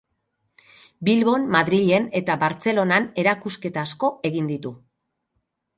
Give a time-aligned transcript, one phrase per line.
[1.09, 4.75] Bilbon, Madrilen eta Bartzelonan erakusketa asko egin ditu.